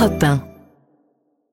Europe 0.00 0.18
1. 0.22 0.49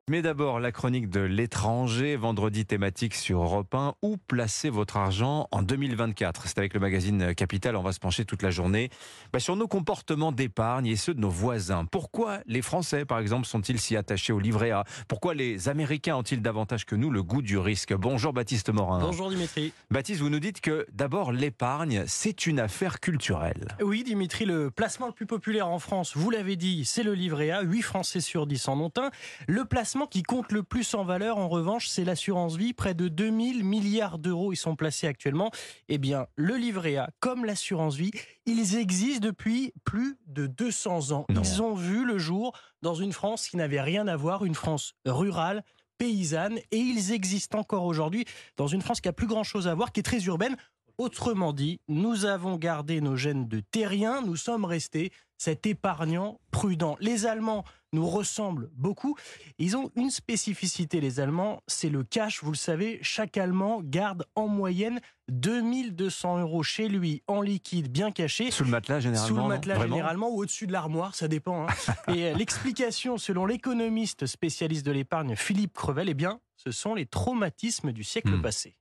Mais 0.10 0.22
d'abord, 0.22 0.62
la 0.62 0.72
chronique 0.72 1.10
de 1.10 1.20
l'étranger, 1.20 2.16
vendredi 2.16 2.66
thématique 2.66 3.14
sur 3.14 3.42
Europe 3.42 3.76
1. 3.76 3.96
Où 4.02 4.16
placer 4.16 4.70
votre 4.70 4.96
argent 4.96 5.50
en 5.52 5.62
2024 5.62 6.48
C'est 6.48 6.58
avec 6.60 6.74
le 6.74 6.80
magazine 6.80 7.36
Capital, 7.36 7.76
on 7.76 7.82
va 7.82 7.92
se 7.92 8.00
pencher 8.00 8.24
toute 8.24 8.42
la 8.42 8.50
journée 8.50 8.90
bah, 9.34 9.42
sur 9.42 9.58
nos 9.58 9.68
comportements 9.68 10.32
d'épargne 10.32 10.88
et 10.88 10.96
ceux 10.96 11.14
de 11.14 11.20
nos 11.20 11.30
voisins. 11.30 11.84
Pourquoi 11.84 12.40
les 12.46 12.62
Français, 12.62 13.04
par 13.04 13.20
exemple, 13.20 13.48
sont-ils 13.48 13.82
si 13.82 13.98
attachés 13.98 14.32
au 14.32 14.40
livret 14.40 14.72
A? 14.72 14.86
Pourquoi 15.10 15.34
les 15.34 15.68
Américains 15.68 16.16
ont-ils 16.16 16.42
davantage 16.42 16.86
que 16.86 16.96
nous 16.96 17.12
le 17.12 17.22
goût 17.22 17.42
du 17.42 17.58
risque? 17.58 17.94
Bonjour 17.94 18.32
Baptiste 18.32 18.70
Morin. 18.70 19.02
Bonjour 19.02 19.30
Dimitri. 19.30 19.74
Baptiste, 19.92 20.22
vous 20.22 20.30
nous 20.30 20.40
dites 20.40 20.62
que 20.62 20.88
d'abord 20.94 21.34
l'épargne, 21.34 22.06
c'est 22.08 22.48
une 22.48 22.62
affaire 22.62 23.02
culturelle. 23.02 23.76
Oui 23.82 24.06
Dimitri, 24.06 24.46
le 24.46 24.72
placement 24.72 25.08
le 25.08 25.12
plus 25.12 25.26
populaire 25.26 25.68
en 25.68 25.80
France, 25.80 26.16
vous 26.16 26.30
l'avez 26.30 26.56
dit, 26.56 26.86
c'est 26.86 27.04
le 27.04 27.14
livret 27.14 27.52
A. 27.52 27.62
8 27.62 27.82
Français 27.82 28.22
sur 28.22 28.48
10 28.48 28.70
en 28.70 28.80
ont 28.80 28.92
un. 28.96 29.12
Le 29.50 29.66
placement 29.66 29.97
qui 30.06 30.24
compte 30.24 30.52
le 30.52 30.64
plus 30.64 30.94
en 30.94 31.04
valeur, 31.04 31.38
en 31.38 31.48
revanche, 31.48 31.88
c'est 31.88 32.04
l'assurance 32.04 32.56
vie. 32.56 32.74
Près 32.74 32.94
de 32.94 33.08
2000 33.08 33.64
milliards 33.64 34.20
d'euros 34.20 34.54
y 34.54 34.56
sont 34.56 34.76
placés 34.76 35.08
actuellement. 35.08 35.50
Eh 35.90 35.98
bien, 35.98 36.28
le 36.36 36.56
livret 36.56 36.98
A, 36.98 37.10
comme 37.20 37.46
l'assurance 37.46 37.96
vie, 37.96 38.12
ils 38.46 38.78
existent 38.78 39.26
depuis 39.26 39.74
plus 39.84 40.18
de 40.28 40.46
200 40.46 41.12
ans. 41.12 41.26
Ils 41.30 41.62
ont 41.62 41.74
vu 41.74 42.06
le 42.06 42.18
jour 42.20 42.56
dans 42.82 42.94
une 42.96 43.14
France 43.14 43.48
qui 43.48 43.58
n'avait 43.58 43.82
rien 43.82 44.08
à 44.08 44.16
voir, 44.16 44.46
une 44.46 44.56
France 44.56 44.94
rurale, 45.06 45.64
paysanne, 45.98 46.60
et 46.72 46.78
ils 46.78 47.12
existent 47.12 47.60
encore 47.60 47.86
aujourd'hui 47.86 48.26
dans 48.56 48.68
une 48.68 48.82
France 48.82 49.02
qui 49.02 49.10
a 49.10 49.14
plus 49.14 49.28
grand-chose 49.28 49.68
à 49.68 49.74
voir, 49.74 49.92
qui 49.92 50.02
est 50.02 50.04
très 50.04 50.24
urbaine. 50.26 50.56
Autrement 50.98 51.54
dit, 51.54 51.80
nous 51.88 52.26
avons 52.26 52.58
gardé 52.58 53.02
nos 53.02 53.16
gènes 53.16 53.48
de 53.48 53.60
terriens, 53.60 54.22
nous 54.22 54.36
sommes 54.36 54.66
restés 54.66 55.12
cet 55.38 55.68
épargnant 55.68 56.40
prudent. 56.52 56.98
Les 57.00 57.26
Allemands 57.26 57.64
nous 57.94 58.08
ressemblent 58.08 58.70
beaucoup. 58.74 59.16
Ils 59.60 59.78
ont 59.78 59.92
une 59.96 60.10
spécificité, 60.10 61.00
les 61.00 61.20
Allemands, 61.20 61.62
c'est 61.68 61.90
le 61.90 62.04
cash. 62.04 62.44
Vous 62.44 62.52
le 62.52 62.58
savez, 62.58 63.00
chaque 63.02 63.38
Allemand 63.38 63.82
garde 63.84 64.26
en 64.36 64.48
moyenne 64.48 65.00
2200 65.30 66.40
euros 66.40 66.64
chez 66.64 66.90
lui 66.90 67.22
en 67.28 67.42
liquide 67.42 67.92
bien 67.92 68.12
caché. 68.12 68.52
Sous 68.52 68.64
le 68.64 68.72
matelas 68.72 69.00
généralement. 69.00 69.28
Sous 69.28 69.42
le 69.42 69.48
matelas 69.48 69.80
généralement 69.80 70.30
ou 70.30 70.42
au-dessus 70.42 70.68
de 70.68 70.74
l'armoire, 70.74 71.16
ça 71.16 71.28
dépend. 71.28 71.68
Hein. 71.68 71.94
Et 72.14 72.26
euh, 72.26 72.34
l'explication, 72.34 73.18
selon 73.18 73.46
l'économiste 73.46 74.26
spécialiste 74.26 74.86
de 74.86 74.92
l'épargne 74.92 75.36
Philippe 75.36 75.74
Crevel, 75.74 76.10
eh 76.10 76.14
bien, 76.14 76.40
ce 76.56 76.72
sont 76.72 76.96
les 76.96 77.06
traumatismes 77.06 77.92
du 77.92 78.04
siècle 78.04 78.36
hmm. 78.36 78.42
passé 78.42 78.78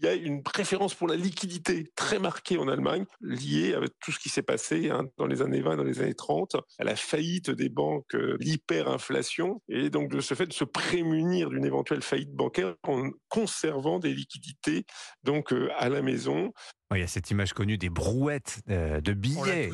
il 0.00 0.06
y 0.06 0.08
a 0.08 0.14
une 0.14 0.42
préférence 0.42 0.94
pour 0.94 1.08
la 1.08 1.16
liquidité 1.16 1.90
très 1.94 2.18
marquée 2.18 2.56
en 2.56 2.68
Allemagne, 2.68 3.04
liée 3.20 3.74
avec 3.74 3.92
tout 4.00 4.12
ce 4.12 4.18
qui 4.18 4.30
s'est 4.30 4.42
passé 4.42 4.88
hein, 4.90 5.04
dans 5.18 5.26
les 5.26 5.42
années 5.42 5.60
20, 5.60 5.76
dans 5.76 5.84
les 5.84 6.00
années 6.00 6.14
30, 6.14 6.56
à 6.78 6.84
la 6.84 6.96
faillite 6.96 7.50
des 7.50 7.68
banques, 7.68 8.14
euh, 8.14 8.36
l'hyperinflation, 8.40 9.60
et 9.68 9.90
donc 9.90 10.10
de 10.10 10.20
ce 10.20 10.34
fait 10.34 10.46
de 10.46 10.52
se 10.52 10.64
prémunir 10.64 11.50
d'une 11.50 11.64
éventuelle 11.64 12.02
faillite 12.02 12.32
bancaire 12.32 12.74
en 12.84 13.10
conservant 13.28 13.98
des 13.98 14.14
liquidités 14.14 14.84
donc 15.22 15.52
euh, 15.52 15.68
à 15.76 15.88
la 15.88 16.02
maison. 16.02 16.52
Il 16.92 16.98
y 16.98 17.04
a 17.04 17.06
cette 17.06 17.30
image 17.30 17.52
connue 17.52 17.78
des 17.78 17.88
brouettes 17.88 18.62
euh, 18.68 19.00
de 19.00 19.12
billets 19.12 19.70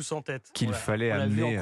qu'il 0.53 0.71
fallait 0.71 1.09
amener 1.09 1.59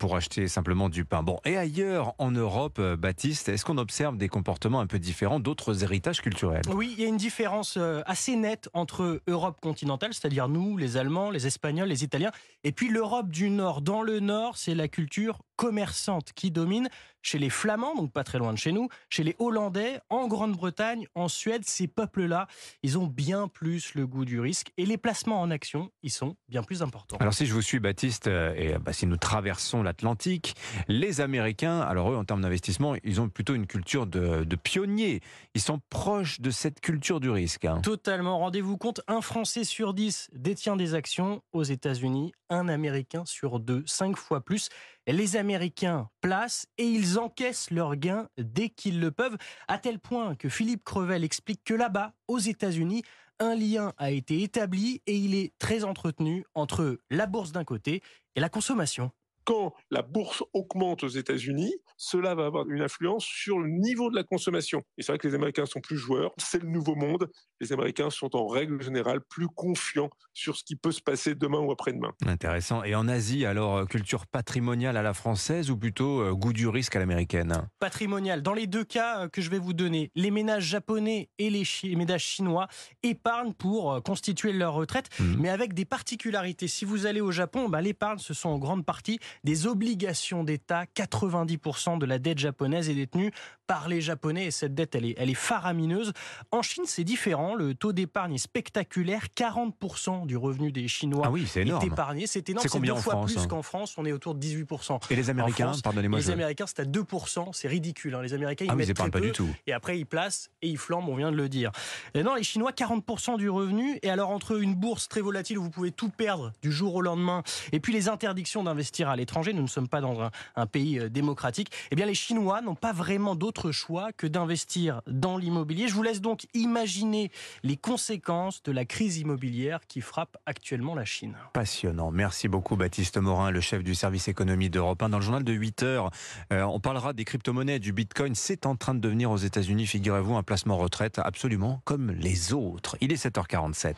pour 0.00 0.16
acheter 0.16 0.48
simplement 0.48 0.88
du 0.88 1.04
pain. 1.04 1.22
Bon, 1.22 1.38
et 1.44 1.56
ailleurs 1.56 2.14
en 2.18 2.32
Europe, 2.32 2.78
euh, 2.80 2.96
Baptiste, 2.96 3.48
est-ce 3.48 3.64
qu'on 3.64 3.78
observe 3.78 4.16
des 4.16 4.28
comportements 4.28 4.80
un 4.80 4.88
peu 4.88 4.98
différents 4.98 5.38
d'autres 5.38 5.84
héritages 5.84 6.20
culturels? 6.20 6.62
Oui, 6.74 6.94
il 6.96 7.00
y 7.00 7.06
a 7.06 7.08
une 7.08 7.16
différence 7.16 7.76
euh, 7.76 8.02
assez 8.06 8.34
nette 8.34 8.68
entre 8.72 9.22
Europe 9.28 9.60
continentale, 9.60 10.12
c'est-à-dire 10.14 10.48
nous, 10.48 10.76
les 10.76 10.96
Allemands, 10.96 11.30
les 11.30 11.46
Espagnols, 11.46 11.88
les 11.88 12.02
Italiens, 12.02 12.32
et 12.64 12.72
puis 12.72 12.88
l'Europe 12.88 13.28
du 13.28 13.50
Nord. 13.50 13.82
Dans 13.82 14.02
le 14.02 14.18
Nord, 14.18 14.58
c'est 14.58 14.74
la 14.74 14.88
culture 14.88 15.38
commerçante 15.54 16.32
qui 16.34 16.50
domine. 16.50 16.88
Chez 17.20 17.38
les 17.38 17.50
Flamands, 17.50 17.96
donc 17.96 18.12
pas 18.12 18.22
très 18.22 18.38
loin 18.38 18.52
de 18.52 18.58
chez 18.58 18.70
nous, 18.70 18.88
chez 19.10 19.24
les 19.24 19.34
Hollandais, 19.40 20.00
en 20.08 20.28
Grande-Bretagne, 20.28 21.06
en 21.16 21.26
Suède, 21.28 21.62
ces 21.66 21.88
peuples-là, 21.88 22.46
ils 22.84 22.96
ont 22.96 23.06
bien 23.06 23.48
plus 23.48 23.94
le 23.94 24.06
goût 24.06 24.24
du 24.24 24.40
risque 24.40 24.70
et 24.76 24.86
les 24.88 24.98
placements 24.98 25.40
en 25.40 25.50
action, 25.50 25.90
ils 26.02 26.10
sont 26.10 26.36
bien 26.48 26.62
plus 26.62 26.82
importants. 26.82 27.18
Alors 27.20 27.34
si 27.34 27.46
je 27.46 27.54
vous 27.54 27.62
suis 27.62 27.78
Baptiste, 27.78 28.26
euh, 28.26 28.54
et 28.56 28.78
bah, 28.78 28.92
si 28.92 29.06
nous 29.06 29.16
traversons 29.16 29.82
l'Atlantique, 29.82 30.56
les 30.88 31.20
Américains, 31.20 31.80
alors 31.80 32.10
eux 32.10 32.16
en 32.16 32.24
termes 32.24 32.40
d'investissement, 32.40 32.96
ils 33.04 33.20
ont 33.20 33.28
plutôt 33.28 33.54
une 33.54 33.66
culture 33.66 34.06
de, 34.06 34.44
pionniers. 34.56 35.20
Ils 35.54 35.60
sont 35.60 35.80
proches 35.90 36.40
de 36.40 36.50
cette 36.50 36.80
culture 36.80 37.20
du 37.20 37.30
risque. 37.30 37.64
Hein. 37.64 37.80
Totalement. 37.80 38.38
Rendez-vous 38.38 38.76
compte, 38.76 39.00
un 39.06 39.20
Français 39.20 39.64
sur 39.64 39.94
dix 39.94 40.28
détient 40.32 40.76
des 40.76 40.94
actions 40.94 41.42
aux 41.52 41.62
États-Unis, 41.62 42.32
un 42.48 42.68
Américain 42.68 43.24
sur 43.24 43.60
deux, 43.60 43.84
cinq 43.86 44.16
fois 44.16 44.40
plus. 44.40 44.68
Les 45.06 45.36
Américains 45.36 46.08
placent 46.20 46.66
et 46.76 46.84
ils 46.84 47.18
encaissent 47.18 47.70
leurs 47.70 47.96
gains 47.96 48.28
dès 48.36 48.68
qu'ils 48.68 49.00
le 49.00 49.10
peuvent, 49.10 49.36
à 49.68 49.78
tel 49.78 49.98
point 49.98 50.34
que 50.34 50.48
Philippe 50.48 50.84
Crevel 50.84 51.24
explique 51.24 51.62
que 51.64 51.74
là-bas, 51.74 52.12
aux 52.26 52.38
États-Unis, 52.38 53.02
un 53.40 53.54
lien 53.54 53.92
a 53.98 54.10
été 54.10 54.42
établi 54.42 55.02
et 55.06 55.16
il 55.16 55.34
est 55.34 55.56
très 55.58 55.84
entretenu 55.84 56.44
entre 56.54 56.98
la 57.10 57.26
bourse 57.26 57.52
d'un 57.52 57.64
côté 57.64 58.02
et 58.34 58.40
la 58.40 58.48
consommation 58.48 59.10
quand 59.48 59.72
la 59.90 60.02
bourse 60.02 60.44
augmente 60.52 61.04
aux 61.04 61.08
États-Unis, 61.08 61.74
cela 61.96 62.34
va 62.34 62.44
avoir 62.44 62.68
une 62.68 62.82
influence 62.82 63.24
sur 63.24 63.58
le 63.58 63.70
niveau 63.70 64.10
de 64.10 64.14
la 64.14 64.22
consommation. 64.22 64.82
Et 64.98 65.02
c'est 65.02 65.10
vrai 65.10 65.18
que 65.18 65.26
les 65.26 65.34
Américains 65.34 65.64
sont 65.64 65.80
plus 65.80 65.96
joueurs, 65.96 66.34
c'est 66.36 66.62
le 66.62 66.68
nouveau 66.68 66.94
monde. 66.94 67.30
Les 67.58 67.72
Américains 67.72 68.10
sont 68.10 68.36
en 68.36 68.46
règle 68.46 68.82
générale 68.82 69.20
plus 69.30 69.48
confiants 69.48 70.10
sur 70.34 70.54
ce 70.54 70.64
qui 70.64 70.76
peut 70.76 70.92
se 70.92 71.00
passer 71.00 71.34
demain 71.34 71.60
ou 71.60 71.72
après-demain. 71.72 72.12
Intéressant. 72.26 72.84
Et 72.84 72.94
en 72.94 73.08
Asie, 73.08 73.46
alors, 73.46 73.78
euh, 73.78 73.84
culture 73.86 74.26
patrimoniale 74.26 74.98
à 74.98 75.02
la 75.02 75.14
française 75.14 75.70
ou 75.70 75.78
plutôt 75.78 76.20
euh, 76.20 76.34
goût 76.34 76.52
du 76.52 76.68
risque 76.68 76.94
à 76.96 76.98
l'américaine? 76.98 77.68
Patrimoniale. 77.78 78.42
Dans 78.42 78.52
les 78.52 78.66
deux 78.66 78.84
cas 78.84 79.22
euh, 79.22 79.28
que 79.28 79.40
je 79.40 79.48
vais 79.48 79.58
vous 79.58 79.72
donner, 79.72 80.12
les 80.14 80.30
ménages 80.30 80.64
japonais 80.64 81.30
et 81.38 81.48
les, 81.48 81.64
ménages 81.96 82.22
chinois 82.22 82.68
épargnent 83.02 83.54
pour 83.54 84.02
constituer 84.02 84.52
leur 84.52 84.74
retraite, 84.74 85.08
mmh. 85.18 85.36
mais 85.38 85.48
avec 85.48 85.72
des 85.72 85.86
particularités. 85.86 86.68
Si 86.68 86.84
vous 86.84 87.06
allez 87.06 87.22
au 87.22 87.32
Japon, 87.32 87.70
bah, 87.70 87.80
l'épargne, 87.80 88.18
ce 88.18 88.34
sont 88.34 88.50
en 88.50 88.58
grande 88.58 88.84
partie 88.84 89.18
des 89.44 89.66
obligations 89.66 90.44
d'État. 90.44 90.84
90% 90.96 91.98
de 91.98 92.06
la 92.06 92.18
dette 92.18 92.38
japonaise 92.38 92.88
est 92.88 92.94
détenue 92.94 93.32
par 93.68 93.88
les 93.88 94.00
Japonais 94.00 94.46
et 94.46 94.50
cette 94.50 94.74
dette, 94.74 94.94
elle 94.94 95.04
est, 95.04 95.14
elle 95.18 95.30
est 95.30 95.34
faramineuse. 95.34 96.12
En 96.50 96.62
Chine, 96.62 96.84
c'est 96.86 97.04
différent. 97.04 97.54
Le 97.54 97.74
taux 97.74 97.92
d'épargne 97.92 98.34
est 98.34 98.38
spectaculaire. 98.38 99.26
40% 99.36 100.26
du 100.26 100.36
revenu 100.36 100.72
des 100.72 100.88
Chinois 100.88 101.24
ah 101.26 101.30
oui, 101.30 101.46
est, 101.54 101.84
épargné. 101.84 102.26
C'est 102.26 102.48
énorme. 102.48 102.66
C'est 102.66 102.80
deux 102.80 102.94
fois 102.94 103.24
plus 103.24 103.36
hein 103.36 103.46
qu'en 103.46 103.62
France. 103.62 103.94
On 103.98 104.06
est 104.06 104.12
autour 104.12 104.34
de 104.34 104.44
18%. 104.44 105.00
Et 105.10 105.16
les 105.16 105.28
Américains, 105.28 105.72
pardonnez-moi. 105.84 106.18
Les 106.18 106.30
Américains, 106.30 106.64
c'est 106.66 106.80
à 106.80 106.84
2%. 106.84 107.50
C'est 107.52 107.68
ridicule. 107.68 108.14
Hein. 108.14 108.22
Les 108.22 108.32
Américains, 108.32 108.64
ils 108.64 108.70
ah, 108.70 108.74
mettent 108.74 108.94
très 108.94 109.10
pas 109.10 109.18
peu, 109.18 109.26
du 109.26 109.32
tout. 109.32 109.48
Et 109.66 109.74
après, 109.74 109.98
ils 109.98 110.06
placent 110.06 110.50
et 110.62 110.68
ils 110.68 110.78
flambent. 110.78 111.10
On 111.10 111.16
vient 111.16 111.30
de 111.30 111.36
le 111.36 111.50
dire. 111.50 111.70
Et 112.14 112.22
non, 112.22 112.34
les 112.34 112.42
Chinois, 112.42 112.72
40% 112.72 113.36
du 113.36 113.50
revenu. 113.50 113.98
Et 114.02 114.08
alors, 114.08 114.30
entre 114.30 114.58
une 114.62 114.74
bourse 114.74 115.08
très 115.08 115.20
volatile 115.20 115.58
où 115.58 115.62
vous 115.62 115.70
pouvez 115.70 115.92
tout 115.92 116.08
perdre 116.08 116.52
du 116.62 116.72
jour 116.72 116.94
au 116.94 117.02
lendemain, 117.02 117.42
et 117.72 117.80
puis 117.80 117.92
les 117.92 118.08
interdictions 118.08 118.62
d'investir 118.62 119.10
à 119.10 119.16
l'étranger, 119.16 119.27
nous 119.36 119.62
ne 119.62 119.66
sommes 119.66 119.88
pas 119.88 120.00
dans 120.00 120.30
un, 120.56 120.66
pays 120.66 120.98
euh, 120.98 121.08
démocratique, 121.08 121.70
eh 121.90 121.96
bien 121.96 122.06
les 122.06 122.14
Chinois 122.14 122.60
n'ont 122.60 122.74
pas 122.74 122.92
vraiment 122.92 123.34
d'autre 123.34 123.72
choix 123.72 124.12
que 124.12 124.26
d'investir 124.26 125.02
dans 125.06 125.36
l'immobilier. 125.36 125.88
Je 125.88 125.94
vous 125.94 126.02
laisse 126.02 126.20
donc 126.20 126.46
imaginer 126.54 127.30
les 127.62 127.76
conséquences 127.76 128.62
de 128.62 128.72
la 128.72 128.84
crise 128.84 129.18
immobilière 129.18 129.80
qui 129.86 130.00
frappe 130.00 130.36
actuellement 130.46 130.94
la 130.94 131.04
Chine. 131.04 131.36
Passionnant. 131.52 132.10
Merci 132.10 132.48
beaucoup 132.48 132.76
Baptiste 132.76 133.18
Morin, 133.18 133.50
le 133.50 133.60
chef 133.60 133.82
du 133.82 133.94
service 133.94 134.28
économie 134.28 134.70
d'Europe 134.70 135.02
1. 135.02 135.08
Dans 135.08 135.18
le 135.18 135.24
journal 135.24 135.44
de 135.44 135.52
8 135.52 135.82
heures, 135.82 136.10
euh, 136.52 136.62
on 136.62 136.80
parlera 136.80 137.12
des 137.12 137.24
crypto-monnaies, 137.24 137.78
du 137.78 137.92
Bitcoin. 137.92 138.34
C'est 138.34 138.66
en 138.66 138.76
train 138.76 138.94
de 138.94 139.00
devenir 139.00 139.30
aux 139.30 139.36
États-Unis, 139.36 139.86
figurez-vous, 139.86 140.36
un 140.36 140.42
placement 140.42 140.76
retraite 140.76 141.18
absolument 141.18 141.80
comme 141.84 142.10
les 142.10 142.52
autres. 142.52 142.96
Il 143.00 143.12
est 143.12 143.24
7h47. 143.24 143.94